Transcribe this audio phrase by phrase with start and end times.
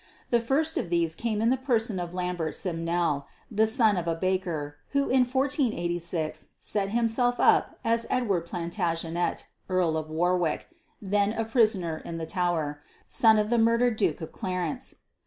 [0.31, 4.15] The first of these came in the person of Lambert Simnel, the son of a
[4.15, 10.69] baker, who in 1486 set himself up as Edward Plantagenet, Earl of Warwick
[10.99, 14.95] then a prisoner in the Tower son of the murdered Duke of Clarence.